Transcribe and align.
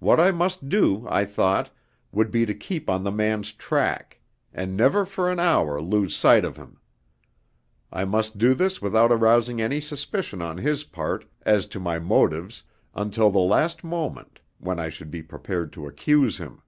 What 0.00 0.18
I 0.18 0.32
must 0.32 0.68
do, 0.68 1.06
I 1.08 1.24
thought, 1.24 1.70
would 2.10 2.32
be 2.32 2.44
to 2.44 2.52
keep 2.56 2.90
on 2.90 3.04
the 3.04 3.12
man's 3.12 3.52
track, 3.52 4.18
and 4.52 4.76
never 4.76 5.04
for 5.06 5.30
an 5.30 5.38
hour 5.38 5.80
lose 5.80 6.16
sight 6.16 6.44
of 6.44 6.56
him. 6.56 6.80
I 7.92 8.04
must 8.04 8.36
do 8.36 8.54
this 8.54 8.82
without 8.82 9.12
arousing 9.12 9.60
any 9.60 9.80
suspicion 9.80 10.42
on 10.42 10.56
his 10.58 10.82
part 10.82 11.24
as 11.42 11.68
to 11.68 11.78
my 11.78 12.00
motives 12.00 12.64
until 12.96 13.30
the 13.30 13.38
last 13.38 13.84
moment, 13.84 14.40
when 14.58 14.80
I 14.80 14.88
should 14.88 15.12
be 15.12 15.22
prepared 15.22 15.72
to 15.74 15.86
accuse 15.86 16.38
him. 16.38 16.60